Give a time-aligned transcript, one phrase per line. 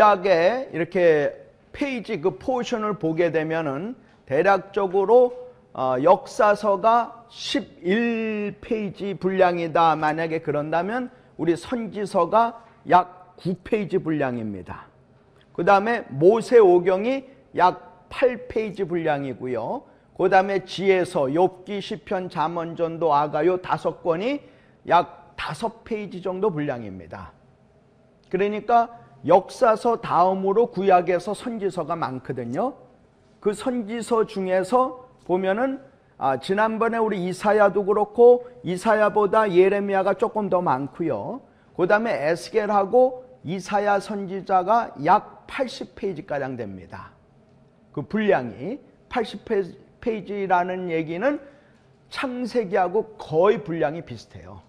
[0.00, 1.36] 구약에 이렇게
[1.72, 9.96] 페이지 그 포션을 보게 되면은 대략적으로 어, 역사서가 11페이지 분량이다.
[9.96, 14.86] 만약에 그런다면 우리 선지서가 약 9페이지 분량입니다.
[15.52, 17.24] 그 다음에 모세오경이
[17.56, 19.82] 약 8페이지 분량이고요.
[20.16, 24.40] 그 다음에 지혜서, 욥기, 시편, 잠언, 전도, 아가요 다섯 권이
[24.88, 27.32] 약 다섯 페이지 정도 분량입니다.
[28.30, 32.74] 그러니까 역사서 다음으로 구약에서 선지서가 많거든요.
[33.40, 35.80] 그 선지서 중에서 보면은
[36.18, 41.40] 아, 지난번에 우리 이사야도 그렇고 이사야보다 예레미야가 조금 더 많고요.
[41.76, 47.12] 그다음에 에스겔하고 이사야 선지자가 약 80페이지 가량 됩니다.
[47.92, 51.40] 그 분량이 80페이지라는 얘기는
[52.10, 54.60] 창세기하고 거의 분량이 비슷해요.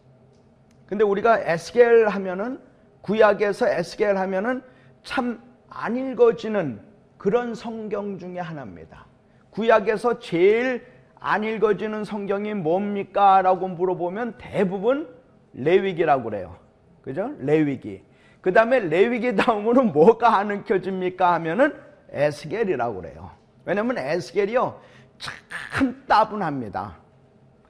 [0.86, 2.62] 근데 우리가 에스겔 하면은
[3.02, 4.62] 구약에서 에스겔 하면은
[5.04, 6.82] 참 안 읽어지는
[7.18, 9.06] 그런 성경 중에 하나입니다.
[9.52, 10.86] 구약에서 제일
[11.20, 13.42] 안 읽어지는 성경이 뭡니까?
[13.42, 15.10] 라고 물어보면 대부분
[15.54, 16.58] 레위기라고 그래요.
[17.02, 17.34] 그죠?
[17.40, 18.04] 레위기.
[18.42, 21.34] 그 다음에 레위기 다음으로 뭐가 안 읽혀집니까?
[21.34, 21.74] 하면은
[22.12, 23.32] 에스겔이라고 그래요.
[23.66, 24.82] 왜냐면 에스겔이요.
[25.20, 26.98] 참 따분합니다.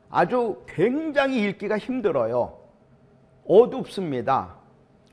[0.09, 2.57] 아주 굉장히 읽기가 힘들어요.
[3.45, 4.60] 어둡습니다.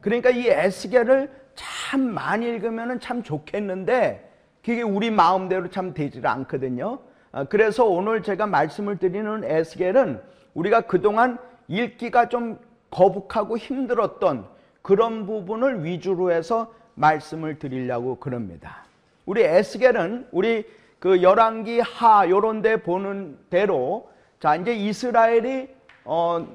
[0.01, 4.29] 그러니까 이 에스겔을 참 많이 읽으면 참 좋겠는데
[4.65, 7.01] 그게 우리 마음대로 참 되질 않거든요.
[7.33, 10.20] 아, 그래서 오늘 제가 말씀을 드리는 에스겔은
[10.55, 11.39] 우리가 그동안
[11.69, 12.58] 읽기가 좀
[12.91, 14.47] 거북하고 힘들었던
[14.83, 18.85] 그런 부분을 위주로 해서 말씀을 드리려고 그럽니다.
[19.27, 20.67] 우리 에스겔은 우리
[20.98, 24.11] 그 열왕기 하 요런 데 보는 대로
[24.41, 25.69] 자 이제 이스라엘이
[26.05, 26.47] 어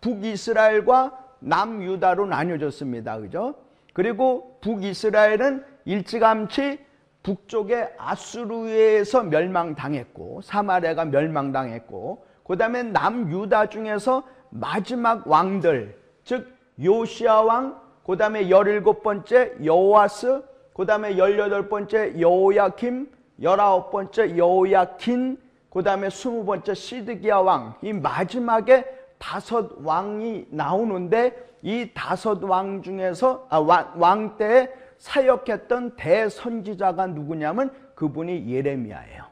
[0.00, 3.18] 북이스라엘과 남유다로 나뉘어졌습니다.
[3.20, 3.54] 그죠?
[3.92, 6.78] 그리고 북이스라엘은 일찌감치
[7.22, 16.48] 북쪽의 아수르에서 멸망당했고 사마리아가 멸망당했고 그다음에 남유다 중에서 마지막 왕들 즉
[16.82, 20.42] 요시아 왕 그다음에 열일곱 번째 여호와스
[20.74, 23.10] 그다음에 열여덟 번째 여호야킴
[23.42, 25.38] 열아홉 번째 여호야킨
[25.70, 28.84] 그다음에 스무 번째 시드기야 왕 이 마지막에
[29.20, 38.50] 다섯 왕이 나오는데 이 다섯 왕 중에서 아, 왕, 왕 때에 사역했던 대선지자가 누구냐면 그분이
[38.50, 39.24] 예레미야예요.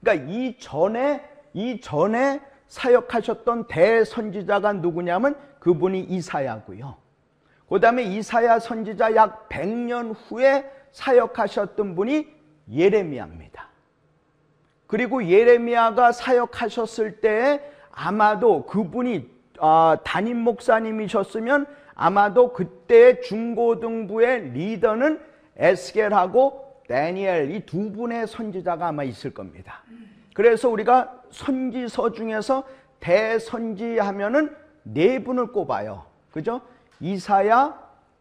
[0.00, 1.22] 그러니까 이 전에
[1.52, 6.96] 이 전에 사역하셨던 대선지자가 누구냐면 그분이 이사야고요.
[7.68, 12.26] 그다음에 이사야 선지자 약 100년 후에 사역하셨던 분이
[12.72, 13.68] 예레미야입니다.
[14.86, 25.20] 그리고 예레미야가 사역하셨을 때에 아마도 그분이 어, 담임 목사님이셨으면 아마도 그때 중고등부의 리더는
[25.56, 29.82] 에스겔하고 다니엘 이 두 분의 선지자가 아마 있을 겁니다.
[30.34, 32.64] 그래서 우리가 선지서 중에서
[33.00, 36.04] 대선지 하면은 네 분을 꼽아요.
[36.32, 36.60] 그죠?
[37.00, 37.78] 이사야,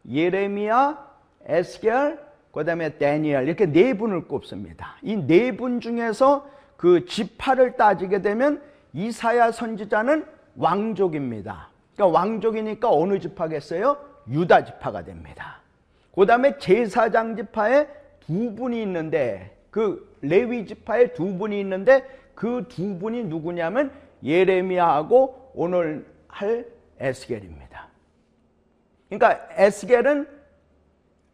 [0.09, 1.07] 예레미야,
[1.47, 2.19] 에스겔,
[2.53, 4.95] 그다음에 다니엘 이렇게 네 분을 꼽습니다.
[5.01, 6.47] 이 네 분 중에서
[6.77, 8.61] 그 지파를 따지게 되면
[8.93, 11.69] 이사야 선지자는 왕족입니다.
[11.95, 13.97] 그러니까 왕족이니까 어느 지파겠어요?
[14.29, 15.59] 유다 지파가 됩니다.
[16.15, 17.87] 그 다음에 제사장 지파에
[18.19, 23.91] 두 분이 있는데 그 레위 지파에 두 분이 있는데 그 두 분이 누구냐면
[24.23, 26.65] 예레미야하고 오늘 할
[26.99, 27.87] 에스겔입니다.
[29.09, 30.27] 그러니까 에스겔은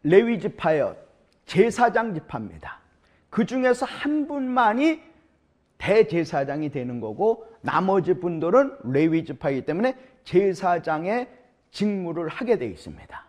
[0.02, 0.96] 레위 지파예요.
[1.46, 2.78] 제사장 지파입니다.
[3.28, 5.02] 그 중에서 한 분만이
[5.80, 11.28] 대제사장이 되는 거고 나머지 분들은 레위 지파이기 때문에 제사장의
[11.70, 13.24] 직무를 하게 되어 있습니다.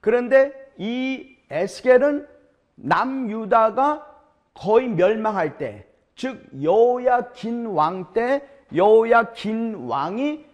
[0.00, 2.26] 그런데 이 에스겔은
[2.76, 4.06] 남유다가
[4.54, 8.42] 거의 멸망할 때, 즉 여호야긴 왕 때
[8.74, 10.44] 여호야긴 왕이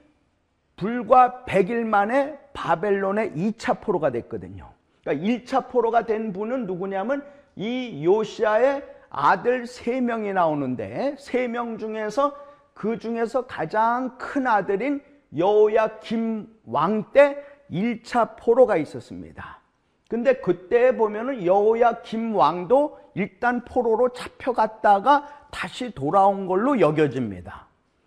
[0.76, 4.70] 불과 100일 만에 바벨론의 2차 포로가 됐거든요.
[5.02, 7.24] 그러니까 1차 포로가 된 분은 누구냐면
[7.56, 12.34] 이 요시아의 아들 3명이 나오는데 3명 중에서
[12.74, 15.00] 그 중에서 가장 큰 아들인
[15.36, 17.36] 여호야 김 왕 때
[17.70, 19.60] 1차 포로가 있었습니다.
[20.08, 27.66] 근데 그때 보면은 여호야 김 왕도 일단 포로로 잡혀갔다가 다시 돌아온 걸로 여겨집니다.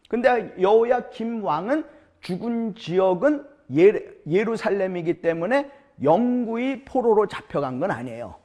[0.09, 1.86] 근데 여호야 김 왕은
[2.21, 3.45] 죽은 지역은
[3.75, 5.69] 예, 루살렘이기 때문에
[6.04, 8.36] 영구히 포로로 잡혀간 건 아니에요.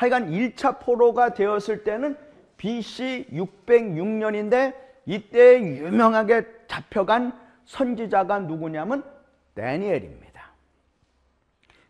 [0.00, 2.16] 하여간 1차 포로가 되었을 때는
[2.56, 4.74] BC 606년인데
[5.04, 9.04] 이때 유명하게 잡혀간 선지자가 누구냐면
[9.52, 10.52] 다니엘입니다.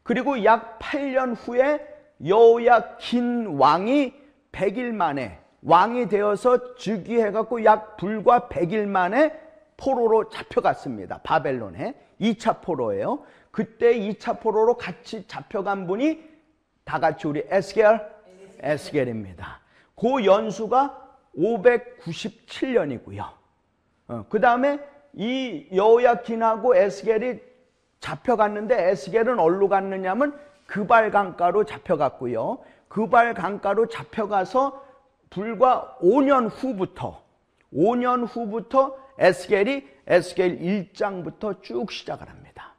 [0.02, 1.86] 그리고 약 8년 후에
[2.26, 4.12] 여호야긴 왕이
[4.50, 9.38] 100일 만에 왕이 되어서 즉위해 갖고 약 불과 100일 만에
[9.76, 11.20] 포로로 잡혀갔습니다.
[11.22, 13.22] 바벨론에 2차 포로예요.
[13.52, 16.30] 그때 2차 포로로 같이 잡혀간 분이
[16.90, 18.04] 다 같이 우리 에스겔
[18.58, 19.60] 에스겔입니다.
[19.94, 21.08] 그 연수가
[21.38, 23.31] 597년이고요.
[24.08, 24.81] 어, 그 다음에
[25.12, 27.38] 이 여호야긴하고 에스겔이
[28.00, 32.58] 잡혀갔는데 에스겔은 어디로 갔느냐면 그발 강가로 잡혀갔고요.
[32.88, 34.84] 그발 강가로 잡혀가서
[35.31, 37.22] 불과 5년 후부터
[37.72, 42.75] 5년 후부터 에스겔이 에스겔 1장부터 쭉 시작을 합니다.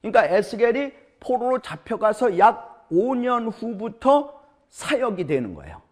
[0.00, 5.82] 그러니까 에스겔이 포로로 잡혀가서 약 5년 후부터 사역이 되는 거예요.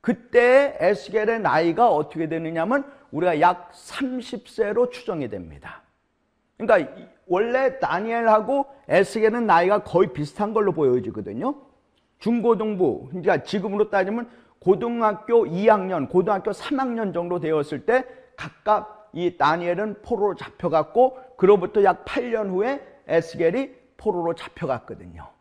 [0.00, 5.82] 그때 에스겔의 나이가 어떻게 되느냐면 우리가 약 30세로 추정이 됩니다.
[6.58, 6.92] 그러니까
[7.26, 11.54] 원래 다니엘하고 에스겔은 나이가 거의 비슷한 걸로 보여지거든요.
[12.18, 14.28] 중고등부, 그러니까 지금으로 따지면
[14.58, 18.04] 고등학교 2학년, 고등학교 3학년 정도 되었을 때
[18.36, 25.33] 각각 이 다니엘은 포로로 잡혀갔고 그로부터 약 8년 후에 에스겔이 포로로 잡혀갔거든요.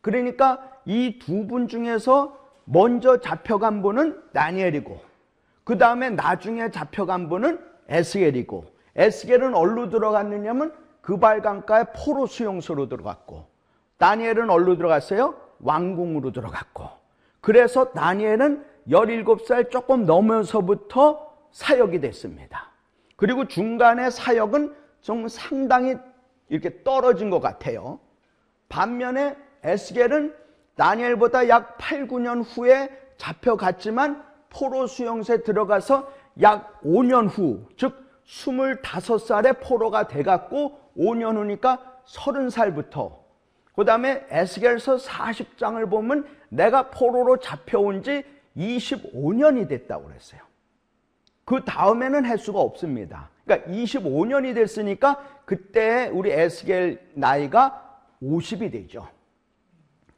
[0.00, 5.00] 그러니까 이 두 분 중에서 먼저 잡혀간 분은 다니엘이고
[5.64, 7.58] 그 다음에 나중에 잡혀간 분은
[7.88, 8.64] 에스겔이고
[8.96, 13.46] 에스겔은 어디로 들어갔느냐면 그발강가의 포로 수용소로 들어갔고
[13.98, 15.34] 다니엘은 어디로 들어갔어요?
[15.60, 16.88] 왕궁으로 들어갔고
[17.40, 22.70] 그래서 다니엘은 17살 조금 넘어서부터 사역이 됐습니다.
[23.16, 25.96] 그리고 중간에 사역은 좀 상당히
[26.48, 27.98] 이렇게 떨어진 것 같아요.
[28.68, 30.34] 반면에 에스겔은
[30.76, 36.10] 다니엘보다 약 8, 9년 후에 잡혀갔지만 포로 수용소에 들어가서
[36.40, 37.94] 약 5년 후, 즉
[38.26, 43.20] 25살에 포로가 돼갖고 5년 후니까 30살부터
[43.74, 48.24] 그 다음에 에스겔서 40장을 보면 내가 포로로 잡혀온 지
[48.56, 50.40] 25년이 됐다고 그랬어요.
[51.44, 53.30] 그 다음에는 할 수가 없습니다.
[53.44, 59.08] 그러니까 25년이 됐으니까 그때 우리 에스겔 나이가 50이 되죠.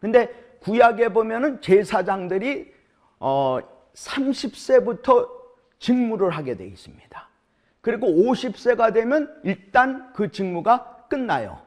[0.02, 0.28] 근데
[0.58, 2.74] 구약에 보면은 제사장들이
[3.20, 3.60] 어
[3.94, 5.28] 30세부터
[5.78, 7.28] 직무를 하게 되어 있습니다.
[7.80, 11.60] 그리고 50세가 되면 일단 그 직무가 끝나요.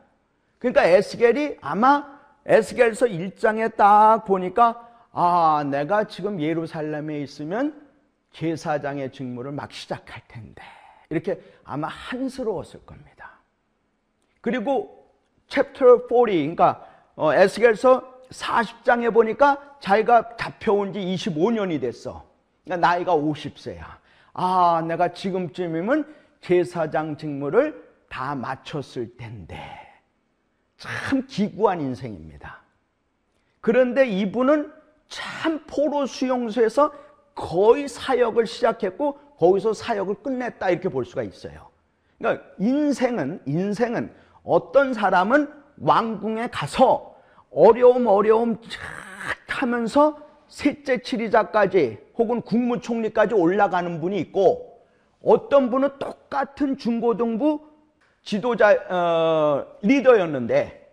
[0.60, 7.88] 그러니까 에스겔이 아마 에스겔서 1장에 딱 보니까 아, 내가 지금 예루살렘에 있으면
[8.34, 10.62] 제사장의 직무를 막 시작할 텐데.
[11.10, 13.40] 이렇게 아마 한스러웠을 겁니다.
[14.42, 15.10] 그리고
[15.48, 16.86] 챕터 40, 그러니까
[17.16, 22.26] 어, 에스겔서 40장에 보니까 자기가 잡혀온 지 25년이 됐어.
[22.64, 23.84] 그러니까 나이가 50세야.
[24.34, 29.60] 아, 내가 지금쯤이면 제사장 직무를 다 마쳤을 텐데.
[30.78, 32.62] 참 기구한 인생입니다.
[33.62, 34.72] 그런데 이분은
[35.08, 36.92] 참 포로 수용소에서
[37.34, 41.70] 거의 사역을 시작했고 거기서 사역을 끝냈다 이렇게 볼 수가 있어요.
[42.18, 44.14] 그러니까 인생은 인생은
[44.44, 47.15] 어떤 사람은 왕궁에 가서
[47.56, 54.86] 어려움 어려움 쫙 하면서 셋째 치리자까지 혹은 국무총리까지 올라가는 분이 있고
[55.24, 57.62] 어떤 분은 똑같은 중고등부
[58.22, 60.86] 지도자 어, 리더였는데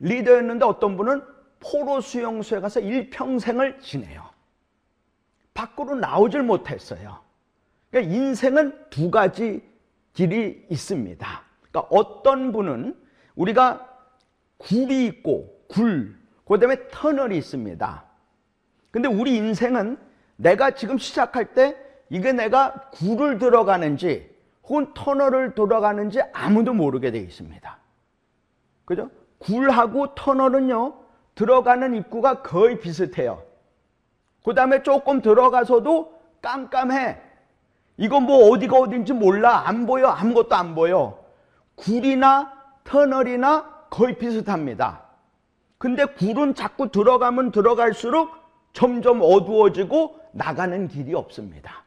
[0.00, 1.22] 리더였는데 어떤 분은
[1.60, 4.24] 포로 수용소에 가서 일평생을 지내요.
[5.54, 7.20] 밖으로 나오질 못했어요.
[7.90, 9.62] 그러니까 인생은 두 가지
[10.12, 11.42] 길이 있습니다.
[11.70, 12.96] 그러니까 어떤 분은
[13.36, 13.88] 우리가
[14.58, 18.04] 굴이 있고 굴, 그 다음에 터널이 있습니다.
[18.90, 19.98] 근데 우리 인생은
[20.36, 21.76] 내가 지금 시작할 때
[22.10, 24.30] 이게 내가 굴을 들어가는지
[24.64, 27.78] 혹은 터널을 들어가는지 아무도 모르게 되어 있습니다.
[28.84, 29.10] 그죠?
[29.38, 30.94] 굴하고 터널은요,
[31.34, 33.42] 들어가는 입구가 거의 비슷해요.
[34.44, 37.18] 그 다음에 조금 들어가서도 깜깜해.
[37.96, 39.66] 이건 뭐 어디가 어딘지 몰라.
[39.66, 40.08] 안 보여.
[40.08, 41.18] 아무것도 안 보여.
[41.76, 42.52] 굴이나
[42.84, 45.01] 터널이나 거의 비슷합니다.
[45.82, 48.30] 근데 굴은 자꾸 들어가면 들어갈수록
[48.72, 51.82] 점점 어두워지고 나가는 길이 없습니다.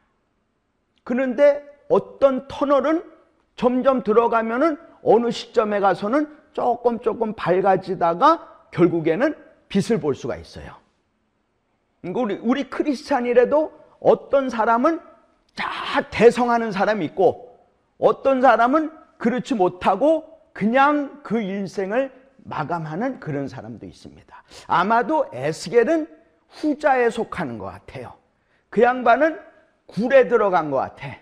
[1.02, 3.02] 그런데 어떤 터널은
[3.54, 9.34] 점점 들어가면은 어느 시점에 가서는 조금 조금 밝아지다가 결국에는
[9.68, 10.74] 빛을 볼 수가 있어요.
[12.02, 15.00] 그러니까 우리, 우리 크리스찬이라도 어떤 사람은
[15.56, 17.58] 다 대성하는 사람이 있고
[17.96, 24.42] 어떤 사람은 그렇지 못하고 그냥 그 인생을 마감하는 그런 사람도 있습니다.
[24.66, 26.08] 아마도 에스겔은
[26.48, 28.14] 후자에 속하는 것 같아요.
[28.70, 29.38] 그 양반은
[29.86, 31.16] 굴에 들어간 것 같아.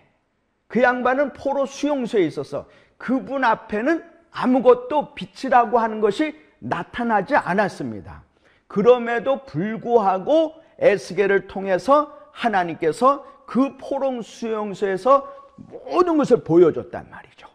[0.66, 2.66] 그 양반은 포로 수용소에 있어서
[2.96, 8.22] 그분 앞에는 아무것도 빛이라고 하는 것이 나타나지 않았습니다.
[8.66, 17.48] 그럼에도 불구하고 에스겔을 통해서 하나님께서 그 포롱 수용소에서 모든 것을 보여줬단 말이죠.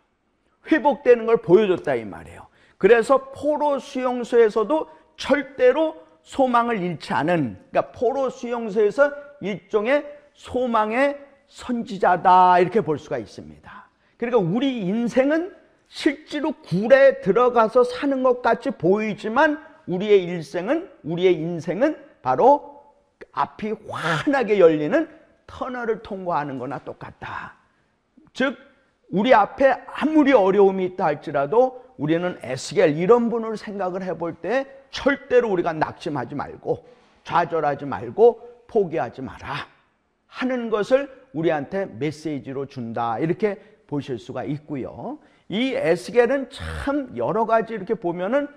[0.72, 2.49] 회복되는 걸 보여줬다 이 말이에요.
[2.80, 12.98] 그래서 포로 수용소에서도 절대로 소망을 잃지 않은 그러니까 포로 수용소에서 일종의 소망의 선지자다 이렇게 볼
[12.98, 13.90] 수가 있습니다.
[14.18, 15.54] 그러니까 우리 인생은
[15.90, 22.82] 실제로 굴에 들어가서 사는 것 같이 보이지만 우리의 일생은 우리의 인생은 바로
[23.34, 25.10] 앞이 환하게 열리는
[25.48, 27.56] 터널을 통과하는 거나 똑같다.
[28.34, 28.56] 즉
[29.12, 35.74] 우리 앞에 아무리 어려움이 있다 할지라도 우리는 에스겔 이런 분을 생각을 해볼 때 절대로 우리가
[35.74, 36.88] 낙심하지 말고
[37.25, 39.68] 좌절하지 말고 포기하지 마라
[40.25, 45.20] 하는 것을 우리한테 메시지로 준다 이렇게 보실 수가 있고요.
[45.50, 48.48] 이 에스겔은 참 여러 가지 이렇게 보면은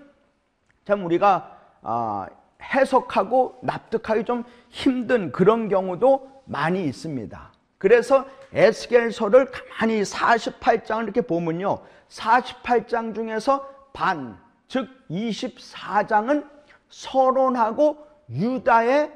[0.85, 2.27] 참 우리가 아,
[2.61, 7.51] 해석하고 납득하기 좀 힘든 그런 경우도 많이 있습니다.
[7.77, 11.79] 그래서 에스겔서를 가만히 48장을 이렇게 보면요.
[12.13, 16.47] 48장 중에서 반, 즉 24장은
[16.89, 17.97] 서론하고
[18.29, 19.11] 유다의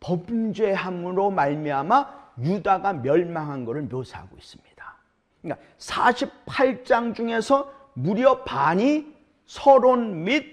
[0.00, 4.96] 범죄함으로 말미암아 유다가 멸망한 것을 묘사하고 있습니다.
[5.40, 9.14] 그러니까 48장 중에서 무려 반이
[9.46, 10.44] 서론 및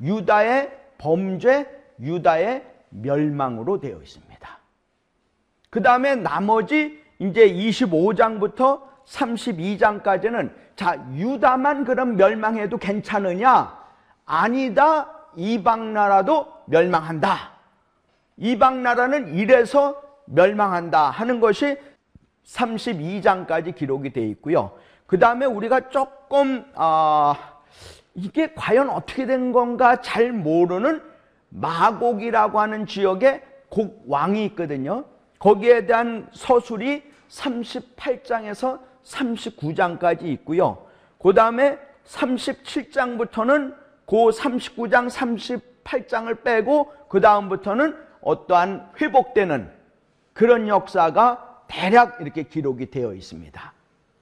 [0.00, 1.66] 유다의 범죄,
[2.00, 4.58] 유다의 멸망으로 되어 있습니다.
[5.70, 13.78] 그 다음에 나머지 이제 25장부터 32장까지는 자, 유다만 그럼 멸망해도 괜찮으냐?
[14.24, 15.10] 아니다.
[15.36, 17.52] 이방 나라도 멸망한다.
[18.36, 21.76] 이방 나라는 이래서 멸망한다 하는 것이
[22.46, 24.72] 32장까지 기록이 되어 있고요.
[25.06, 27.34] 그 다음에 우리가 조금 아
[28.14, 31.02] 이게 과연 어떻게 된 건가 잘 모르는
[31.50, 35.04] 마곡이라고 하는 지역에 곡 왕이 있거든요.
[35.38, 40.86] 거기에 대한 서술이 38장에서 39장까지 있고요.
[41.20, 43.74] 그 다음에 37장부터는
[44.06, 49.70] 그 39장, 38장을 빼고 그 다음부터는 어떠한 회복되는
[50.32, 53.72] 그런 역사가 대략 이렇게 기록이 되어 있습니다.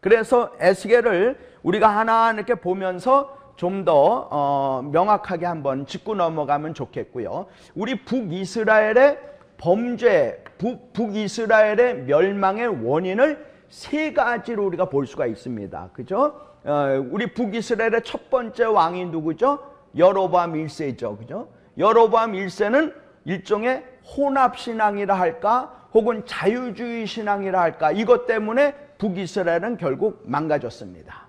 [0.01, 7.47] 그래서 에스겔을 우리가 하나 이렇게 보면서 좀더 어, 명확하게 한번 짚고 넘어가면 좋겠고요.
[7.75, 9.19] 우리 북이스라엘의
[9.57, 15.91] 범죄, 북, 북이스라엘의 멸망의 원인을 세 가지로 우리가 볼 수가 있습니다.
[15.93, 16.41] 그죠?
[16.65, 19.59] 어, 우리 북이스라엘의 첫 번째 왕이 누구죠?
[19.97, 21.19] 여로보암 1세죠.
[21.19, 21.49] 그죠?
[21.77, 22.95] 여로보암 1세는
[23.25, 23.85] 일종의
[24.17, 25.89] 혼합신앙이라 할까?
[25.93, 31.29] 혹은 자유주의 신앙이라 할까 이것 때문에 북이스라엘은 결국 망가졌습니다.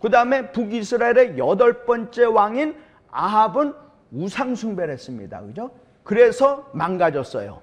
[0.00, 2.76] 그 다음에 북이스라엘의 여덟 번째 왕인
[3.10, 3.74] 아합은
[4.12, 5.40] 우상숭배를 했습니다.
[5.42, 5.70] 그죠?
[6.04, 7.60] 그래서 망가졌어요.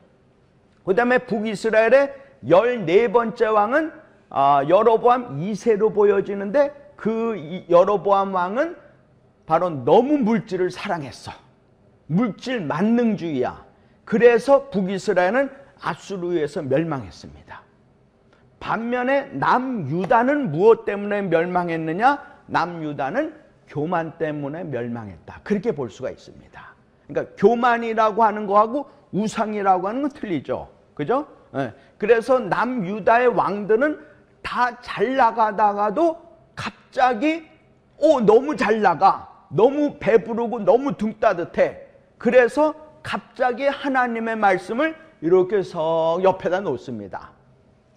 [0.84, 3.92] 그 다음에 북이스라엘의 열네 번째 왕은
[4.30, 8.76] 아, 여로보암 2세로 보여지는데 그 여로보암 왕은
[9.46, 11.32] 바로 너무 물질을 사랑했어.
[12.08, 13.66] 물질 만능주의야.
[14.06, 15.50] 그래서 북이스라엘은
[15.82, 17.62] 아수르에서 멸망했습니다.
[18.60, 22.34] 반면에 남유다는 무엇 때문에 멸망했느냐?
[22.48, 23.36] 남유다는
[23.68, 25.42] 교만 때문에 멸망했다.
[25.44, 26.74] 그렇게 볼 수가 있습니다.
[27.08, 30.70] 그러니까 교만이라고 하는 거하고 우상이라고 하는 건 틀리죠.
[30.94, 31.28] 그죠?
[31.54, 31.74] 네.
[31.98, 34.00] 그래서 남유다의 왕들은
[34.42, 36.18] 다 잘 나가다가도
[36.56, 37.48] 갑자기
[37.98, 39.32] 오 너무 잘 나가.
[39.50, 41.82] 너무 배부르고 너무 등 따뜻해.
[42.18, 47.32] 그래서 갑자기 하나님의 말씀을 이렇게 석 옆에다 놓습니다.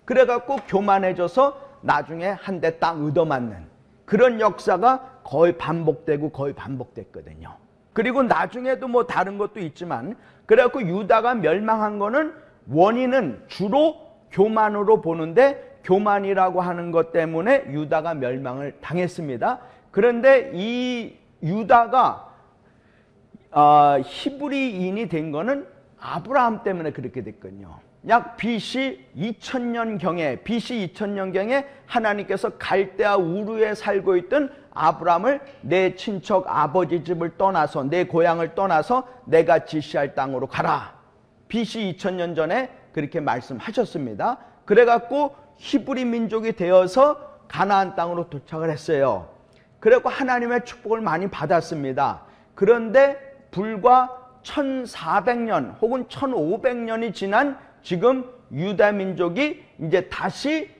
[0.04, 3.66] 그래갖고 교만해져서 나중에 한대땅 얻어맞는
[4.04, 7.56] 그런 역사가 거의 반복되고 거의 반복됐거든요.
[7.92, 12.34] 그리고 나중에도 뭐 다른 것도 있지만 그래갖고 유다가 멸망한 거는
[12.70, 13.96] 원인은 주로
[14.30, 19.60] 교만으로 보는데 교만이라고 하는 것 때문에 유다가 멸망을 당했습니다.
[19.90, 22.34] 그런데 이 유다가
[23.52, 25.66] 어, 히브리인이 된 거는
[25.98, 27.78] 아브라함 때문에 그렇게 됐거든요.
[28.08, 37.36] 약 BC 2000년경에 BC 2000년경에 하나님께서 갈대아 우르에 살고 있던 아브라함을 내 친척 아버지 집을
[37.36, 40.95] 떠나서 내 고향을 떠나서 내가 지시할 땅으로 가라.
[41.48, 44.38] BC 2000년 전에 그렇게 말씀하셨습니다.
[44.64, 49.28] 그래갖고 히브리 민족이 되어서 가나안 땅으로 도착을 했어요.
[49.80, 52.22] 그래갖고 하나님의 축복을 많이 받았습니다.
[52.54, 53.18] 그런데
[53.50, 60.70] 불과 1400년 혹은 1500년이 지난 지금 유다 민족이 이제 다시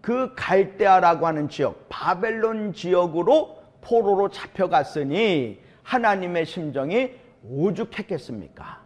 [0.00, 7.12] 그 갈대아라고 하는 지역, 바벨론 지역으로 포로로 잡혀갔으니 하나님의 심정이
[7.44, 8.79] 오죽했겠습니까?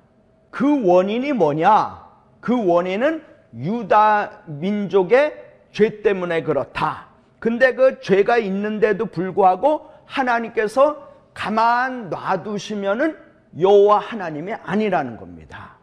[0.55, 2.01] 그 원인이 뭐냐?
[2.41, 3.25] 그 원인은
[3.57, 5.35] 유다 민족의
[5.73, 7.09] 죄 때문에 그렇다.
[7.41, 13.17] 근데 그 죄가 있는데도 불구하고 하나님께서 가만 놔두시면은
[13.59, 15.75] 여호와 하나님이 아니라는 겁니다.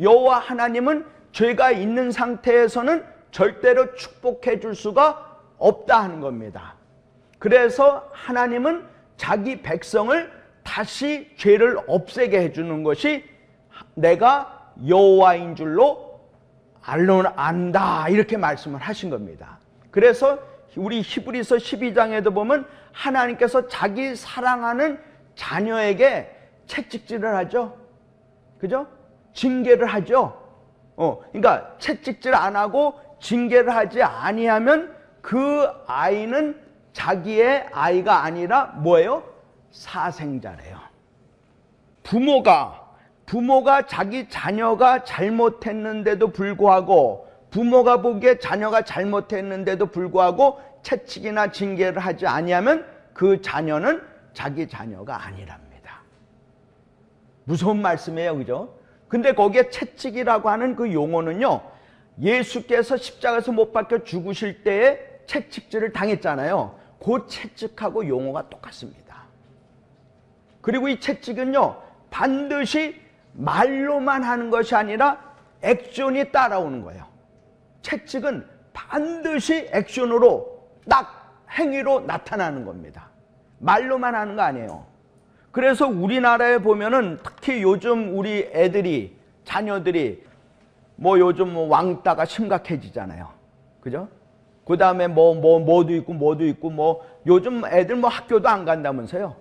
[0.00, 6.76] 여호와 하나님은 죄가 있는 상태에서는 절대로 축복해 줄 수가 없다 하는 겁니다.
[7.38, 8.86] 그래서 하나님은
[9.18, 13.33] 자기 백성을 다시 죄를 없애게 해주는 것이
[13.94, 16.20] 내가 여호와인 줄로
[16.82, 19.58] 안다 이렇게 말씀을 하신 겁니다.
[19.90, 20.38] 그래서
[20.76, 25.00] 우리 히브리서 12장에도 보면 하나님께서 자기 사랑하는
[25.34, 26.30] 자녀에게
[26.66, 27.76] 채찍질을 하죠.
[28.58, 28.86] 그죠?
[29.32, 30.40] 징계를 하죠.
[30.96, 36.60] 어, 그러니까 채찍질 안 하고 징계를 하지 아니하면 그 아이는
[36.92, 39.24] 자기의 아이가 아니라 뭐예요?
[39.70, 40.78] 사생자래요.
[42.02, 42.83] 부모가
[43.26, 53.40] 부모가 자기 자녀가 잘못했는데도 불구하고 부모가 보기에 자녀가 잘못했는데도 불구하고 채찍이나 징계를 하지 아니하면 그
[53.40, 54.02] 자녀는
[54.32, 56.02] 자기 자녀가 아니랍니다.
[57.44, 58.36] 무서운 말씀이에요.
[58.36, 58.74] 그죠?
[59.08, 61.60] 근데 거기에 채찍이라고 하는 그 용어는요.
[62.20, 66.78] 예수께서 십자가에서 못 박혀 죽으실 때에 채찍질을 당했잖아요.
[67.02, 69.24] 그 채찍하고 용어가 똑같습니다.
[70.60, 71.82] 그리고 이 채찍은요.
[72.10, 73.03] 반드시
[73.34, 75.18] 말로만 하는 것이 아니라
[75.62, 77.04] 액션이 따라오는 거예요.
[77.82, 83.08] 채찍은 반드시 액션으로 딱 행위로 나타나는 겁니다.
[83.58, 84.86] 말로만 하는 거 아니에요.
[85.52, 90.24] 그래서 우리나라에 보면은 특히 요즘 우리 애들이 자녀들이
[90.96, 93.28] 뭐 요즘 뭐 왕따가 심각해지잖아요.
[93.80, 94.08] 그죠?
[94.64, 99.36] 그 다음에 뭐, 뭐, 뭐도 있고, 뭐도 있고, 뭐, 요즘 애들 뭐 학교도 안 간다면서요.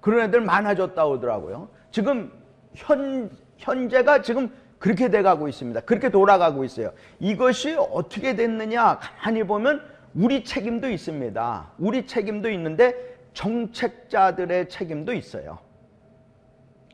[0.00, 1.68] 그런 애들 많아졌다 오더라고요.
[1.90, 2.30] 지금
[2.74, 5.80] 현, 현재가 지금 그렇게 돼가고 있습니다.
[5.82, 6.92] 그렇게 돌아가고 있어요.
[7.20, 9.82] 이것이 어떻게 됐느냐 가만히 보면
[10.14, 11.70] 우리 책임도 있습니다.
[11.78, 12.94] 우리 책임도 있는데
[13.32, 15.58] 정책자들의 책임도 있어요.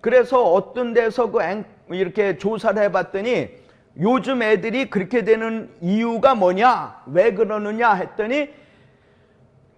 [0.00, 3.48] 그래서 어떤 데서 그 이렇게 조사를 해봤더니
[4.00, 8.50] 요즘 애들이 그렇게 되는 이유가 뭐냐, 왜 그러느냐 했더니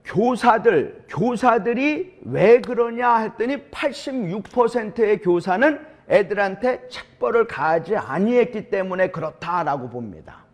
[0.04, 10.44] 교사들, 교사들이 왜 그러냐 했더니 86%의 교사는 애들한테 책벌을 가하지 아니했기 때문에 그렇다라고 봅니다.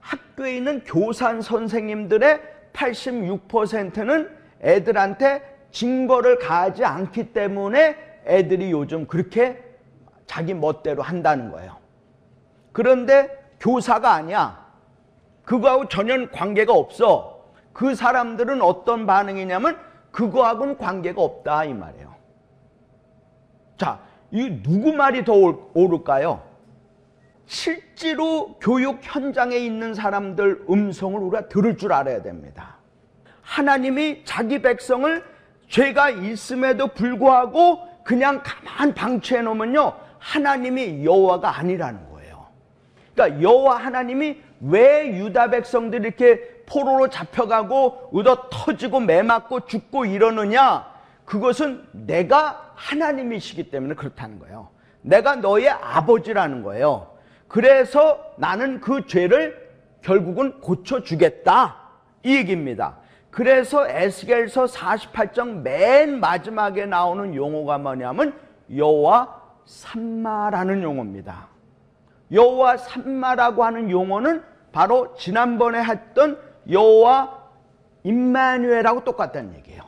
[0.00, 2.40] 학교에 있는 교산 선생님들의
[2.72, 4.30] 86%는
[4.62, 9.62] 애들한테 징벌을 가하지 않기 때문에 애들이 요즘 그렇게
[10.26, 11.76] 자기 멋대로 한다는 거예요.
[12.72, 13.28] 그런데
[13.60, 14.64] 교사가 아니야.
[15.44, 17.33] 그거하고 전혀 관계가 없어.
[17.74, 19.76] 그 사람들은 어떤 반응이냐면
[20.12, 22.14] 그거하고는 관계가 없다 이 말이에요.
[23.76, 25.34] 자, 이 누구 말이 더
[25.74, 26.42] 옳을까요?
[27.46, 32.76] 실제로 교육 현장에 있는 사람들 음성을 우리가 들을 줄 알아야 됩니다.
[33.42, 35.22] 하나님이 자기 백성을
[35.68, 39.94] 죄가 있음에도 불구하고 그냥 가만 방치해 놓으면요.
[40.18, 42.46] 하나님이 여호와가 아니라는 거예요.
[43.14, 50.92] 그러니까 여호와 하나님이 왜 유다 백성들이 이렇게 포로로 잡혀가고 얻어 터지고 매맞고 죽고 이러느냐?
[51.24, 54.68] 그것은 내가 하나님이시기 때문에 그렇다는 거예요.
[55.02, 57.14] 내가 너의 아버지라는 거예요.
[57.48, 59.70] 그래서 나는 그 죄를
[60.02, 61.76] 결국은 고쳐주겠다.
[62.22, 62.96] 이 얘기입니다.
[63.30, 68.38] 그래서 에스겔서 48장 맨 마지막에 나오는 용어가 뭐냐면
[68.74, 71.48] 여호와 삼마라는 용어입니다.
[72.32, 76.38] 여호와 삼마라고 하는 용어는 바로 지난번에 했던
[76.70, 77.44] 여호와
[78.02, 79.82] 임마누엘하고 똑같다는 얘기예요.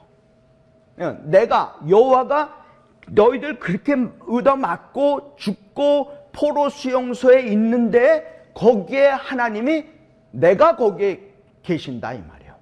[1.00, 2.64] 예, 내가 여호와가
[3.08, 3.94] 너희들 그렇게
[4.26, 9.86] 얻어맞고 죽고 포로 수용소에 있는데 거기에 하나님이
[10.30, 11.20] 내가 거기에
[11.62, 12.54] 계신다 이 말이에요.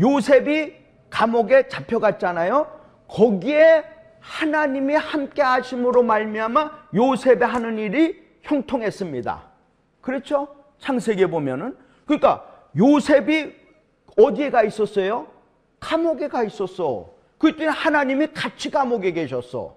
[0.00, 0.74] 요셉이
[1.10, 2.66] 감옥에 잡혀갔잖아요.
[3.08, 3.84] 거기에
[4.20, 9.42] 하나님이 함께 하심으로 말미암아 요셉이 하는 일이 형통했습니다.
[10.00, 10.48] 그렇죠?
[10.78, 13.54] 창세기에 보면은 그러니까 요셉이
[14.16, 15.26] 어디에 가 있었어요?
[15.80, 17.10] 감옥에 가 있었어.
[17.38, 19.76] 그랬더니 하나님이 같이 감옥에 계셨어.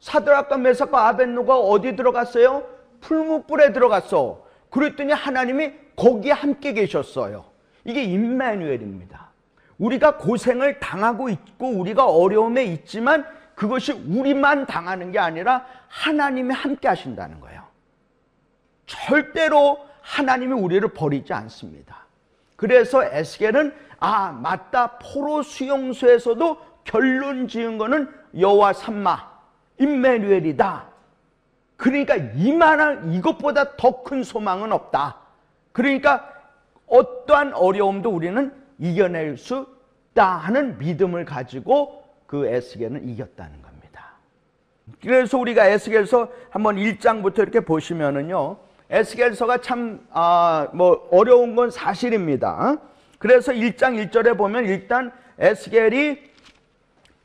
[0.00, 2.66] 사드락과 메삭과 아벤노가 어디 들어갔어요?
[3.00, 4.44] 풀무불에 들어갔어.
[4.70, 7.44] 그랬더니 하나님이 거기에 함께 계셨어요.
[7.84, 9.30] 이게 임마누엘입니다.
[9.78, 13.24] 우리가 고생을 당하고 있고 우리가 어려움에 있지만
[13.54, 17.62] 그것이 우리만 당하는 게 아니라 하나님이 함께 하신다는 거예요.
[18.86, 22.03] 절대로 하나님이 우리를 버리지 않습니다.
[22.56, 29.32] 그래서 에스겔은 아 맞다 포로 수용소에서도 결론 지은 거는 여호와 삼마
[29.78, 30.86] 임메누엘이다.
[31.76, 35.16] 그러니까 이만한 이것보다 더 큰 소망은 없다.
[35.72, 36.30] 그러니까
[36.86, 39.66] 어떠한 어려움도 우리는 이겨낼 수
[40.12, 44.12] 있다 하는 믿음을 가지고 그 에스겔은 이겼다는 겁니다.
[45.02, 48.56] 그래서 우리가 에스겔서 한번 1장부터 이렇게 보시면은요.
[48.90, 52.76] 에스겔서가 참, 아, 뭐, 어려운 건 사실입니다.
[53.18, 56.18] 그래서 1장 1절에 보면 일단 에스겔이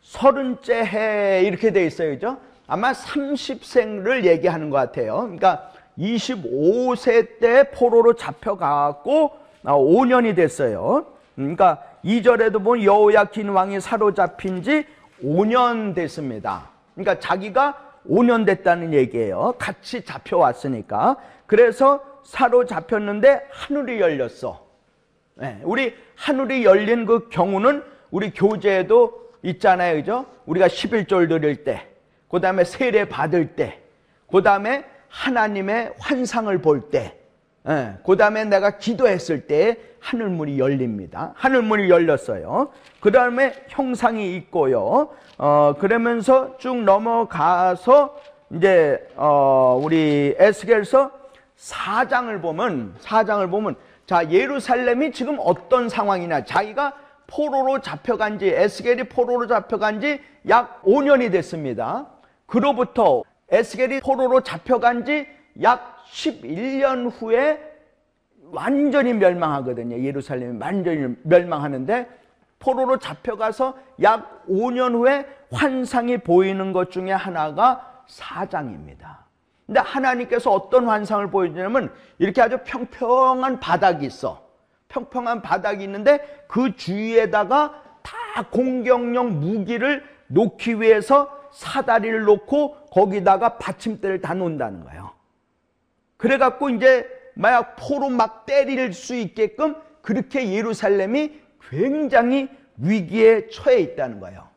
[0.01, 2.11] 서른째 해 이렇게 돼 있어요.
[2.11, 2.37] 그죠?
[2.65, 5.21] 아마 30생를 얘기하는 것 같아요.
[5.21, 9.31] 그러니까 25세 때 포로로 잡혀가고
[9.63, 11.05] 5년이 됐어요.
[11.35, 14.85] 그러니까 2절에도 보면 여호야킨 왕이 사로잡힌 지
[15.23, 16.69] 5년 됐습니다.
[16.95, 19.55] 그러니까 자기가 5년 됐다는 얘기예요.
[19.57, 21.17] 같이 잡혀왔으니까.
[21.45, 24.67] 그래서 사로잡혔는데 하늘이 열렸어.
[25.35, 29.95] 네, 우리 하늘이 열린 그 경우는 우리 교재에도 있잖아요.
[29.95, 30.25] 그죠?
[30.45, 31.87] 우리가 11절 드릴 때,
[32.27, 33.79] 그 다음에 세례 받을 때,
[34.29, 37.18] 그 다음에 하나님의 환상을 볼 때,
[37.69, 41.33] 예, 그 다음에 내가 기도했을 때 하늘문이 열립니다.
[41.35, 42.69] 하늘문이 열렸어요.
[42.99, 45.09] 그 다음에 형상이 있고요.
[45.37, 48.15] 어, 그러면서 쭉 넘어가서
[48.55, 51.11] 이제, 어, 우리 에스겔서
[51.57, 53.75] 4장을 보면, 4장을 보면,
[54.07, 56.45] 자, 예루살렘이 지금 어떤 상황이냐.
[56.45, 56.93] 자기가
[57.27, 62.07] 포로로 잡혀간 지, 에스겔이 포로로 잡혀간 지 약 5년이 됐습니다.
[62.45, 67.59] 그로부터 에스겔이 포로로 잡혀간 지약 11년 후에
[68.51, 69.99] 완전히 멸망하거든요.
[69.99, 72.07] 예루살렘이 완전히 멸망하는데
[72.59, 79.25] 포로로 잡혀가서 약 5년 후에 환상이 보이는 것 중에 하나가 사장입니다.
[79.65, 84.47] 근데 하나님께서 어떤 환상을 보여주냐면 이렇게 아주 평평한 바닥이 있어.
[84.87, 94.33] 평평한 바닥이 있는데 그 주위에다가 다 공격용 무기를 놓기 위해서 사다리를 놓고 거기다가 받침대를 다
[94.33, 95.08] 놓는다는 거예요.
[96.19, 104.49] 그래갖고 이제 만약 포로 막 때릴 수 있게끔 그렇게 예루살렘이 굉장히 위기에 처해 있다는 거예요.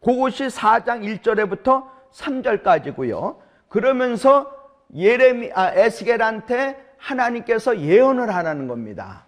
[0.00, 3.36] 그것이 4장 1절에부터 3절까지고요.
[3.68, 4.52] 그러면서
[4.94, 9.26] 예레미 아 에스겔한테 하나님께서 예언을 하라는 겁니다.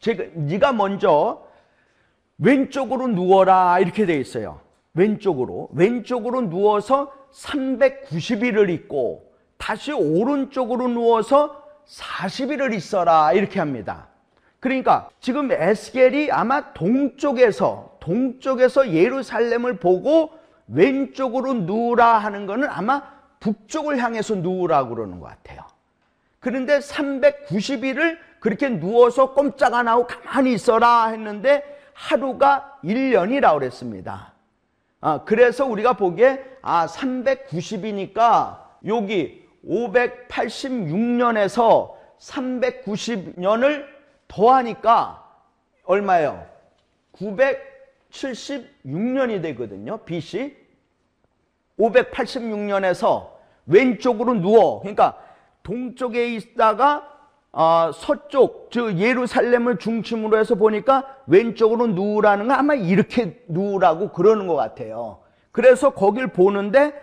[0.00, 1.46] 제가 네가 먼저
[2.36, 4.60] 왼쪽으로 누워라 이렇게 돼 있어요.
[4.92, 9.31] 왼쪽으로 왼쪽으로 누워서 390일을 있고
[9.62, 14.08] 다시 오른쪽으로 누워서 40일을 있어라 이렇게 합니다.
[14.58, 20.32] 그러니까 지금 에스겔이 아마 동쪽에서 동쪽에서 예루살렘을 보고
[20.66, 23.04] 왼쪽으로 누우라 하는 것은 아마
[23.38, 25.64] 북쪽을 향해서 누우라고 그러는 것 같아요.
[26.40, 31.62] 그런데 390일을 그렇게 누워서 꼼짝 안 하고 가만히 있어라 했는데
[31.94, 34.32] 하루가 1년이라고 그랬습니다.
[35.00, 43.86] 아, 그래서 우리가 보기에 아, 390이니까 여기 586년에서 390년을
[44.28, 45.26] 더하니까
[45.84, 46.46] 얼마예요?
[47.12, 49.98] 976년이 되거든요.
[49.98, 50.56] BC.
[51.78, 53.28] 586년에서
[53.66, 54.80] 왼쪽으로 누워.
[54.80, 55.18] 그러니까
[55.62, 57.08] 동쪽에 있다가
[57.54, 64.54] 어, 서쪽, 즉 예루살렘을 중심으로 해서 보니까 왼쪽으로 누우라는 건 아마 이렇게 누우라고 그러는 것
[64.54, 65.18] 같아요.
[65.50, 66.94] 그래서 거길 보는데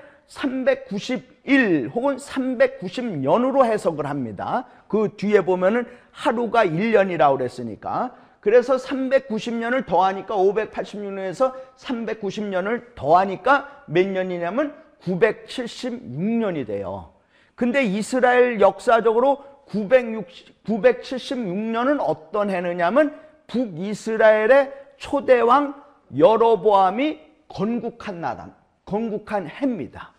[1.50, 4.66] 391 혹은 390년으로 해석을 합니다.
[4.88, 8.14] 그 뒤에 보면은 하루가 1년이라고 그랬으니까.
[8.40, 17.14] 그래서 390년을 더하니까 586년에서 390년을 더하니까 몇 년이냐면 976년이 돼요.
[17.56, 25.76] 근데 이스라엘 역사적으로 960, 976년은 어떤 해느냐면 북이스라엘의 초대왕
[26.18, 28.50] 여로보암이 건국한 나라,
[28.86, 30.14] 건국한 해입니다.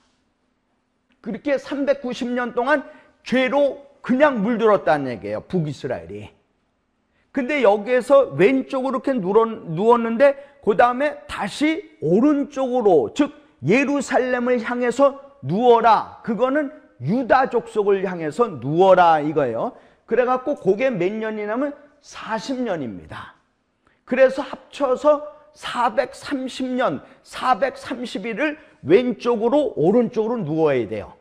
[1.20, 2.84] 그렇게 390년 동안
[3.22, 5.42] 죄로 그냥 물들었다는 얘기예요.
[5.42, 6.30] 북이스라엘이.
[7.32, 13.32] 근데 여기에서 왼쪽으로 이렇게 누웠는데 그 다음에 다시 오른쪽으로 즉
[13.66, 16.20] 예루살렘을 향해서 누워라.
[16.24, 19.72] 그거는 유다 족속을 향해서 누워라 이거예요.
[20.06, 23.16] 그래갖고 그게 몇 년이냐면 40년입니다.
[24.04, 31.14] 그래서 합쳐서 430년, 430일을 왼쪽으로 오른쪽으로 누워야 돼요.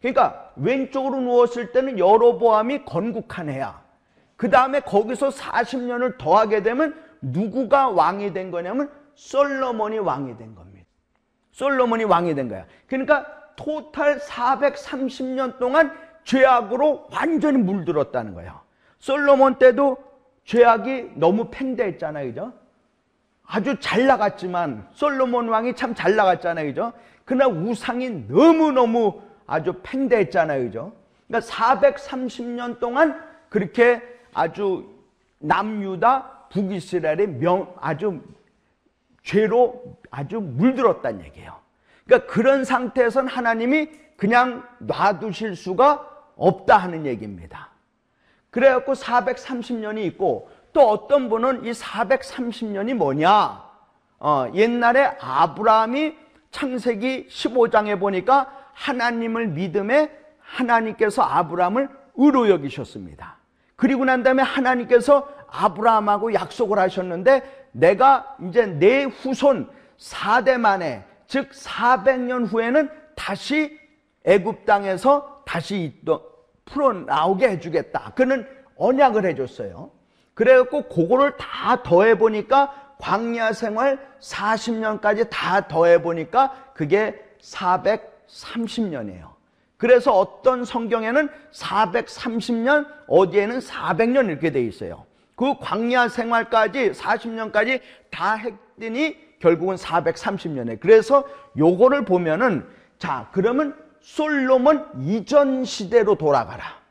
[0.00, 3.82] 그러니까 왼쪽으로 누웠을 때는 여로보암이 건국한 해야.
[4.36, 10.86] 그 다음에 거기서 40년을 더하게 되면 누구가 왕이 된 거냐면 솔로몬이 왕이 된 겁니다.
[11.52, 12.66] 솔로몬이 왕이 된 거야.
[12.86, 15.92] 그러니까 토탈 430년 동안
[16.24, 18.60] 죄악으로 완전히 물들었다는 거예요.
[18.98, 19.98] 솔로몬 때도
[20.44, 22.28] 죄악이 너무 팽대했잖아요.
[22.28, 22.52] 그죠?
[23.52, 26.66] 아주 잘 나갔지만 솔로몬 왕이 참 잘 나갔잖아요.
[26.68, 26.92] 그죠?
[27.26, 30.64] 그러나 우상이 너무너무 아주 팽대했잖아요.
[30.64, 30.92] 그죠?
[31.28, 34.00] 그러니까 430년 동안 그렇게
[34.32, 34.88] 아주
[35.38, 38.22] 남유다 북이스라엘의 명 아주
[39.22, 41.54] 죄로 아주 물들었다는 얘기예요.
[42.06, 47.68] 그러니까 그런 상태에선 하나님이 그냥 놔두실 수가 없다 하는 얘기입니다.
[48.50, 53.62] 그래갖고 430년이 있고 또 어떤 분은 이 430년이 뭐냐?
[54.18, 56.16] 어, 옛날에 아브라함이
[56.50, 63.36] 창세기 15장에 보니까 하나님을 믿음에 하나님께서 아브라함을 의로 여기셨습니다.
[63.76, 72.46] 그리고 난 다음에 하나님께서 아브라함하고 약속을 하셨는데 내가 이제 내 후손 4대 만에 즉 400년
[72.46, 73.78] 후에는 다시
[74.24, 76.00] 애굽 땅에서 다시
[76.64, 78.12] 풀어 나오게 해주겠다.
[78.14, 79.90] 그는 언약을 해줬어요.
[80.34, 89.32] 그래갖고 그거를 다 더해 보니까 광야 생활 40년까지 다 더해 보니까 그게 430년이에요.
[89.76, 95.04] 그래서 어떤 성경에는 430년, 어디에는 400년 이렇게 돼 있어요.
[95.34, 100.78] 그 광야 생활까지 40년까지 다 했더니 결국은 430년에.
[100.78, 101.24] 그래서
[101.58, 102.64] 요거를 보면은
[102.98, 106.81] 자, 그러면 솔로몬 이전 시대로 돌아가라.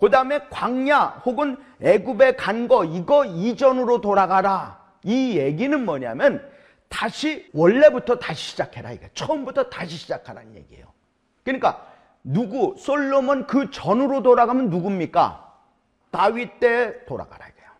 [0.00, 4.78] 그 다음에 광야 혹은 애굽에 간 거 이거 이전으로 돌아가라.
[5.04, 6.46] 이 얘기는 뭐냐면
[6.88, 10.86] 다시 원래부터 다시 시작해라 이게 처음부터 다시 시작하라는 얘기예요.
[11.44, 11.86] 그러니까
[12.22, 15.44] 누구 솔로몬 그 전으로 돌아가면 누굽니까?
[16.10, 17.70] 다윗 때 돌아가라 이거예요.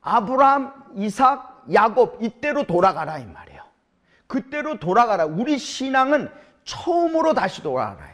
[0.00, 3.62] 아브라함, 이삭, 야곱 이때로 돌아가라 이 말이에요.
[4.26, 5.26] 그때로 돌아가라.
[5.26, 6.30] 우리 신앙은
[6.64, 8.13] 처음으로 다시 돌아가라.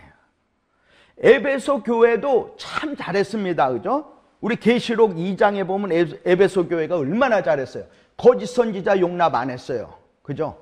[1.20, 3.70] 에베소 교회도 참 잘했습니다.
[3.72, 4.12] 그죠?
[4.40, 5.92] 우리 계시록 2장에 보면
[6.24, 7.85] 에베소 교회가 얼마나 잘했어요.
[8.16, 9.94] 거짓 선지자 용납 안 했어요.
[10.22, 10.56] 그죠?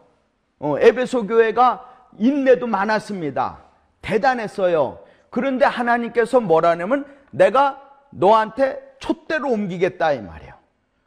[0.58, 3.58] 어, 에베소 교회가 인내도 많았습니다.
[4.02, 5.00] 대단했어요.
[5.30, 10.54] 그런데 하나님께서 뭐라냐면 내가 너한테 촛대로 옮기겠다 이 말이에요.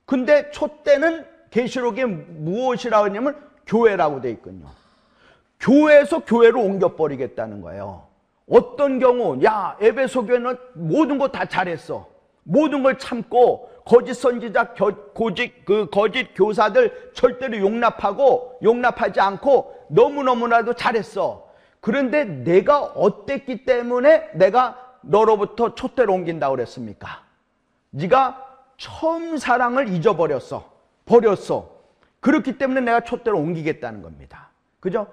[0.05, 3.35] 근데 촛대는 계시록에 무엇이라고 하냐면
[3.65, 4.67] 교회라고 돼 있군요.
[5.59, 8.10] 교회에서 교회로 옮겨 버리겠다는 거예요.
[8.49, 12.07] 어떤 경우, 야, 에베소 교회는 모든 거 다 잘했어.
[12.43, 14.73] 모든 걸 참고 거짓 선지자,
[15.13, 21.47] 거짓 그 거짓 교사들 절대로 용납하고 용납하지 않고 너무 너무나도 잘했어.
[21.79, 27.23] 그런데 내가 어땠기 때문에 내가 너로부터 촛대로 옮긴다고 그랬습니까?
[27.91, 30.69] 네가 처음 사랑을 잊어버렸어.
[31.05, 31.69] 버렸어.
[32.19, 34.49] 그렇기 때문에 내가 촛대로 옮기겠다는 겁니다.
[34.79, 35.07] 그죠?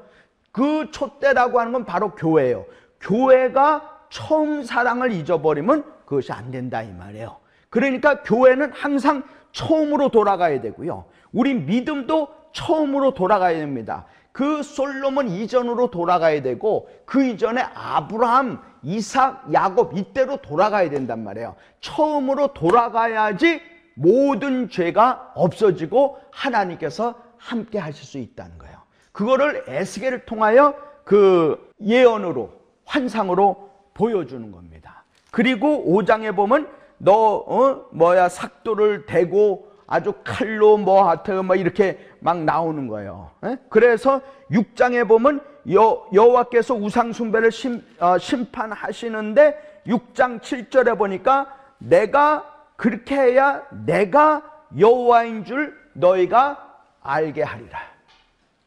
[0.52, 2.66] 그 촛대라고 하는 건 바로 교회예요.
[3.00, 7.36] 교회가 처음 사랑을 잊어버리면 그것이 안 된다 이 말이에요.
[7.70, 11.04] 그러니까 교회는 항상 처음으로 돌아가야 되고요.
[11.32, 14.06] 우리 믿음도 처음으로 돌아가야 됩니다.
[14.32, 21.56] 그 솔로몬 이전으로 돌아가야 되고 그 이전에 아브라함, 이삭, 야곱 이때로 돌아가야 된단 말이에요.
[21.80, 23.60] 처음으로 돌아가야지
[23.94, 28.78] 모든 죄가 없어지고 하나님께서 함께 하실 수 있다는 거예요.
[29.12, 32.57] 그거를 에스겔을 통하여 그 예언으로
[32.88, 35.04] 환상으로 보여주는 겁니다.
[35.30, 37.86] 그리고 5장에 보면 너 어?
[37.92, 43.30] 뭐야 삭도를 대고 아주 칼로 뭐 하여튼 뭐 이렇게 막 나오는 거예요.
[43.44, 43.56] 에?
[43.68, 44.20] 그래서
[44.50, 45.40] 6장에 보면
[45.72, 52.44] 여, 여호와께서 우상 숭배를 심, 어, 심판하시는데 6장 7절에 보니까 내가
[52.76, 54.42] 그렇게 해야 내가
[54.78, 57.78] 여호와인 줄 너희가 알게 하리라.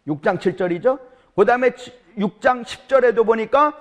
[0.08, 1.00] 6장 7절이죠.
[1.36, 1.72] 그 다음에
[2.18, 3.74] 6장 10절에도 보니까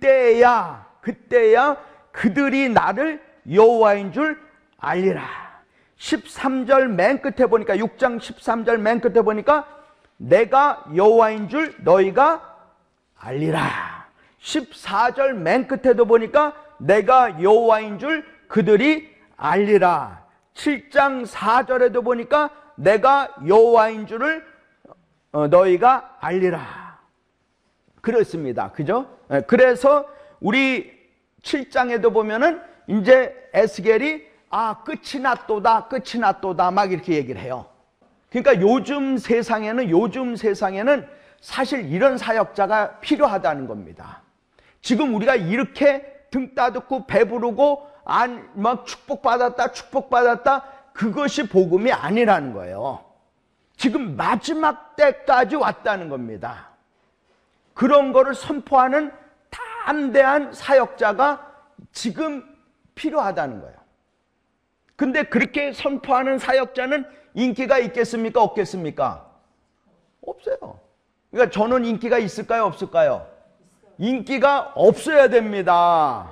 [0.00, 1.76] 그때야 그때야
[2.10, 4.40] 그들이 나를 여호와인 줄
[4.78, 5.22] 알리라.
[5.98, 9.66] 13절 맨 끝에 보니까 6장 13절 맨 끝에 보니까
[10.16, 12.56] 내가 여호와인 줄 너희가
[13.18, 14.06] 알리라.
[14.40, 20.24] 14절 맨 끝에도 보니까 내가 여호와인 줄 그들이 알리라.
[20.54, 24.44] 7장 4절에도 보니까 내가 여호와인 줄을
[25.32, 26.89] 어, 너희가 알리라.
[28.00, 28.70] 그렇습니다.
[28.72, 29.06] 그죠?
[29.30, 30.06] 예, 그래서
[30.40, 30.90] 우리
[31.42, 37.66] 7장에도 보면은 이제 에스겔이 아, 끝이 났도다, 끝이 났도다 막 이렇게 얘기를 해요.
[38.30, 41.06] 그러니까 요즘 세상에는 요즘 세상에는
[41.40, 44.22] 사실 이런 사역자가 필요하다는 겁니다.
[44.82, 53.04] 지금 우리가 이렇게 등 따듣고 배부르고 안 막 축복받았다 축복받았다 그것이 복음이 아니라는 거예요.
[53.76, 56.69] 지금 마지막 때까지 왔다는 겁니다.
[57.80, 59.10] 그런 거를 선포하는
[59.86, 61.50] 담대한 사역자가
[61.92, 62.44] 지금
[62.94, 63.74] 필요하다는 거예요.
[64.96, 68.42] 근데 그렇게 선포하는 사역자는 인기가 있겠습니까?
[68.42, 69.30] 없겠습니까?
[70.20, 70.78] 없어요.
[71.30, 72.66] 그러니까 저는 인기가 있을까요?
[72.66, 73.26] 없을까요?
[73.96, 76.30] 인기가 없어야 됩니다.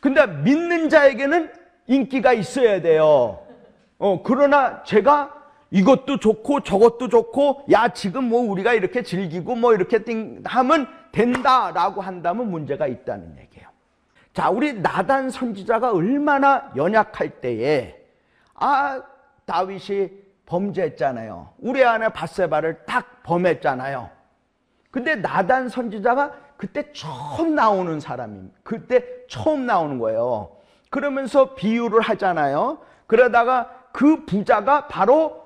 [0.00, 1.52] 근데 믿는 자에게는
[1.86, 3.46] 인기가 있어야 돼요.
[3.96, 5.41] 어, 그러나 제가
[5.72, 10.04] 이것도 좋고 저것도 좋고 야 지금 뭐 우리가 이렇게 즐기고 뭐 이렇게
[10.44, 13.68] 하면 된다라고 한다면 문제가 있다는 얘기예요.
[14.34, 17.98] 자, 우리 나단 선지자가 얼마나 연약할 때에
[18.54, 19.02] 아
[19.46, 20.10] 다윗이
[20.44, 21.54] 범죄했잖아요.
[21.58, 24.10] 우리 안에 바세바를 딱 범했잖아요.
[24.90, 28.58] 근데 나단 선지자가 그때 처음 나오는 사람입니다.
[28.62, 30.54] 그때 처음 나오는 거예요.
[30.90, 32.78] 그러면서 비유를 하잖아요.
[33.06, 35.41] 그러다가 그 부자가 바로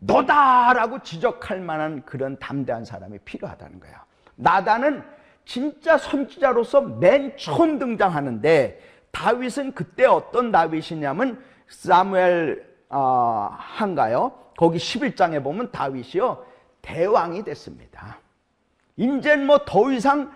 [0.00, 3.96] 너다라고 지적할 만한 그런 담대한 사람이 필요하다는 거예요.
[4.36, 5.02] 나단은
[5.44, 8.80] 진짜 선지자로서 맨 처음 등장하는데
[9.10, 14.32] 다윗은 그때 어떤 다윗이냐면 사무엘 어, 한가요?
[14.56, 16.44] 거기 11장에 보면 다윗이요
[16.82, 18.18] 대왕이 됐습니다.
[18.96, 20.32] 이젠 뭐 더 이상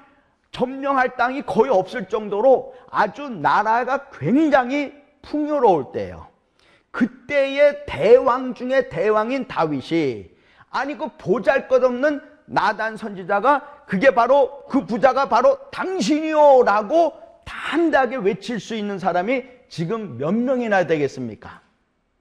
[0.53, 6.27] 점령할 땅이 거의 없을 정도로 아주 나라가 굉장히 풍요로울 때예요.
[6.93, 10.31] 그때의 대왕 중에 대왕인 다윗이
[10.71, 18.75] 아니 그 보잘것없는 나단 선지자가 그게 바로 그 부자가 바로 당신이요 라고 담대하게 외칠 수
[18.75, 21.61] 있는 사람이 지금 몇 명이나 되겠습니까?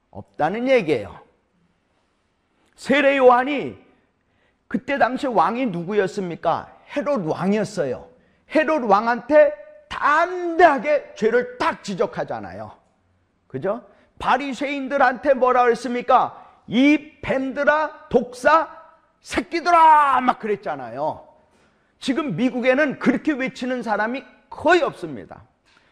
[0.09, 1.19] 없다는 얘기예요.
[2.75, 3.77] 세례 요한이
[4.67, 6.77] 그때 당시 왕이 누구였습니까?
[6.95, 8.07] 헤롯 왕이었어요.
[8.55, 9.53] 헤롯 왕한테
[9.89, 12.71] 담대하게 죄를 딱 지적하잖아요.
[13.47, 13.83] 그죠?
[14.21, 16.37] 바리새인들한테 뭐라 그랬습니까?
[16.67, 18.69] 이 뱀들아 독사
[19.19, 21.27] 새끼들아 막 그랬잖아요.
[21.99, 25.43] 지금 미국에는 그렇게 외치는 사람이 거의 없습니다.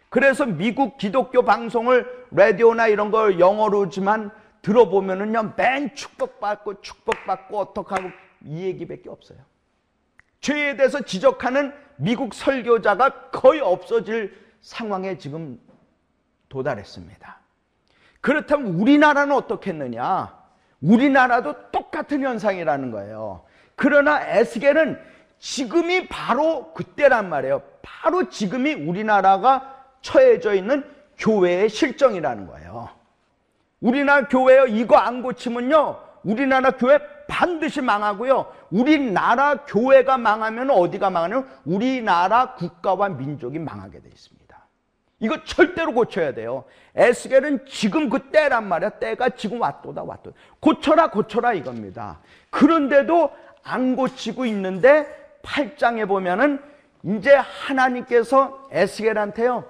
[0.09, 8.09] 그래서 미국 기독교 방송을 라디오나 이런 걸 영어로지만 들어보면은요 맨 축복받고 축복받고 어떡하고
[8.45, 9.39] 이 얘기밖에 없어요.
[10.41, 15.59] 죄에 대해서 지적하는 미국 설교자가 거의 없어질 상황에 지금
[16.47, 17.39] 도달했습니다.
[18.21, 20.37] 그렇다면 우리나라는 어떻겠느냐?
[20.81, 23.43] 우리나라도 똑같은 현상이라는 거예요.
[23.75, 24.99] 그러나 에스겔은
[25.39, 27.61] 지금이 바로 그때란 말이에요.
[27.81, 30.83] 바로 지금이 우리나라가 처해져 있는
[31.17, 32.89] 교회의 실정이라는 거예요.
[33.81, 38.51] 우리나라 교회요 이거 안 고치면요 우리나라 교회 반드시 망하고요.
[38.71, 44.38] 우리나라 교회가 망하면 어디가 망하냐면 우리나라 국가와 민족이 망하게 돼 있습니다.
[45.19, 46.63] 이거 절대로 고쳐야 돼요.
[46.95, 48.91] 에스겔은 지금 그 때란 말이야.
[48.91, 50.33] 때가 지금 왔도다 왔도.
[50.59, 52.19] 고쳐라 고쳐라 이겁니다.
[52.49, 53.31] 그런데도
[53.63, 55.05] 안 고치고 있는데
[55.43, 56.61] 8장에 보면은
[57.03, 59.65] 이제 하나님께서 에스겔한테요.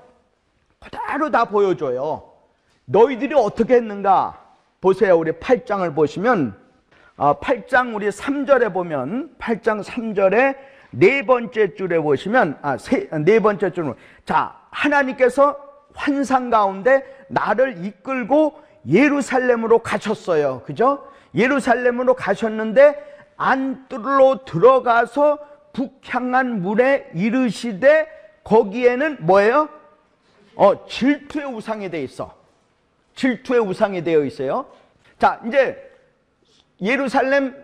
[0.80, 2.32] 그대로 다 보여줘요.
[2.86, 4.50] 너희들이 어떻게 했는가?
[4.82, 5.18] 보세요.
[5.18, 6.56] 우리 8장을 보시면
[7.18, 10.58] 8장 어, 우리 3절에 보면 8장 3절에
[10.92, 13.94] 네 번째 줄에 보시면 아, 세, 네 번째 줄은
[14.26, 15.58] 자, 하나님께서
[15.94, 20.62] 환상 가운데 나를 이끌고 예루살렘으로 가셨어요.
[20.66, 21.08] 그죠?
[21.36, 25.40] 예루살렘으로 가셨는데 안뜰로 들어가서
[25.74, 28.08] 북향한 물에 이르시되
[28.44, 29.70] 거기에는 뭐예요?
[30.56, 32.36] 어, 질투의 우상이 돼 있어.
[33.16, 34.66] 질투의 우상이 되어 있어요.
[35.20, 35.90] 자, 이제
[36.82, 37.56] 예루살렘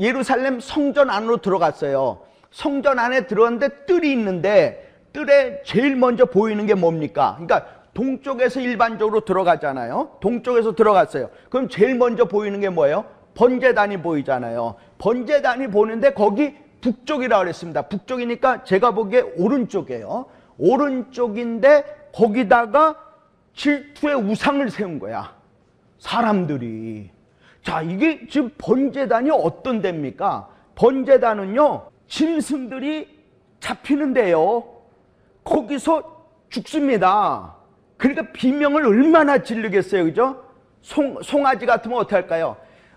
[0.00, 2.20] 예루살렘 성전 안으로 들어갔어요.
[2.50, 4.83] 성전 안에 들어갔는데 뜰이 있는데
[5.14, 7.38] 뜰에 제일 먼저 보이는 게 뭡니까?
[7.38, 10.16] 그러니까 동쪽에서 일반적으로 들어가잖아요.
[10.20, 11.30] 동쪽에서 들어갔어요.
[11.48, 13.06] 그럼 제일 먼저 보이는 게 뭐예요?
[13.34, 14.74] 번제단이 보이잖아요.
[14.98, 17.82] 번제단이 보는데 거기 북쪽이라고 그랬습니다.
[17.82, 20.26] 북쪽이니까 제가 보기에 오른쪽이에요.
[20.58, 22.96] 오른쪽인데 거기다가
[23.54, 25.34] 질투의 우상을 세운 거야.
[25.98, 27.10] 사람들이.
[27.62, 30.48] 자, 이게 지금 번제단이 어떤 데입니까?
[30.74, 33.08] 번제단은요, 짐승들이
[33.60, 34.73] 잡히는데요.
[35.44, 36.02] 거기서
[36.48, 37.54] 죽습니다.
[37.96, 40.04] 그러니까 비명을 얼마나 질르겠어요.
[40.04, 40.44] 그죠?
[40.82, 42.56] 송, 송아지 같으면 어떻게 할까요?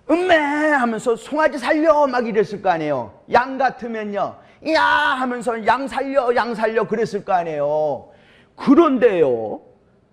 [0.09, 3.13] 음메 하면서 송아지 살려 막 이랬을 거 아니에요.
[3.31, 4.35] 양 같으면요.
[4.73, 8.09] 야 하면서 양 살려 양 살려 그랬을 거 아니에요.
[8.55, 9.61] 그런데요.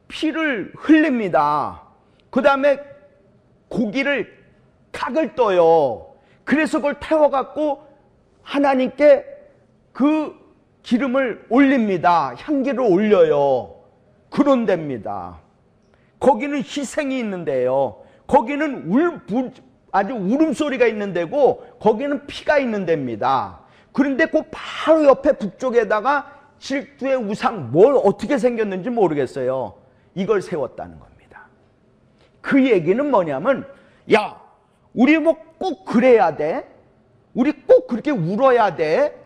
[0.08, 1.82] 피를 흘립니다.
[2.30, 2.78] 그 다음에
[3.68, 4.44] 고기를
[4.92, 6.14] 각을 떠요.
[6.44, 7.82] 그래서 그걸 태워갖고
[8.42, 9.24] 하나님께
[9.92, 10.43] 그
[10.84, 12.34] 기름을 올립니다.
[12.38, 13.74] 향기를 올려요.
[14.30, 15.40] 그런 데입니다.
[16.20, 18.02] 거기는 희생이 있는데요.
[18.26, 19.20] 거기는 울,
[19.90, 23.60] 아주 울음소리가 있는 데고 거기는 피가 있는 데입니다.
[23.92, 29.74] 그런데 그 바로 옆에 북쪽에다가 질투의 우상 뭘 어떻게 생겼는지 모르겠어요.
[30.14, 31.48] 이걸 세웠다는 겁니다.
[32.40, 33.66] 그 얘기는 뭐냐면
[34.12, 34.40] 야
[34.92, 36.68] 우리 뭐 꼭 그래야 돼?
[37.32, 39.18] 우리 꼭 그렇게 울어야 돼.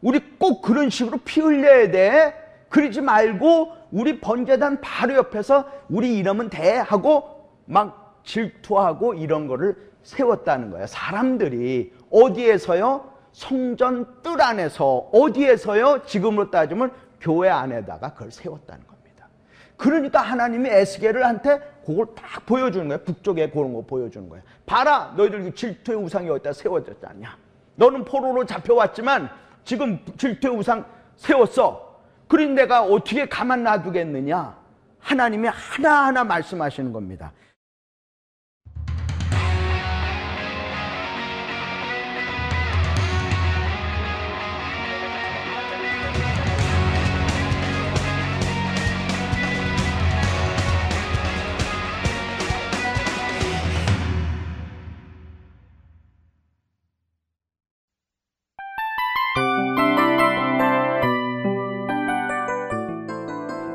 [0.00, 2.34] 우리 꼭 그런 식으로 피 흘려야 돼.
[2.68, 10.70] 그러지 말고 우리 번제단 바로 옆에서 우리 이러면 돼 하고 막 질투하고 이런 거를 세웠다는
[10.70, 10.86] 거예요.
[10.86, 13.12] 사람들이 어디에서요?
[13.32, 16.02] 성전 뜰 안에서 어디에서요?
[16.06, 19.28] 지금으로 따지면 교회 안에다가 그걸 세웠다는 겁니다.
[19.76, 23.02] 그러니까 하나님이 에스겔을 한테 그걸 딱 보여주는 거예요.
[23.04, 24.44] 북쪽에 그런 거 보여주는 거예요.
[24.66, 27.36] 봐라, 너희들 질투의 우상이 어디다 세워졌지 않냐?
[27.76, 29.30] 너는 포로로 잡혀왔지만
[29.68, 30.82] 지금 질투의 우상
[31.16, 32.00] 세웠어.
[32.26, 34.56] 그러니 내가 어떻게 가만 놔두겠느냐?
[34.98, 37.32] 하나님이 하나하나 말씀하시는 겁니다.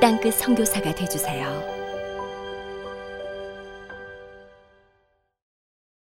[0.00, 1.75] 땅끝 선교사가 되주세요.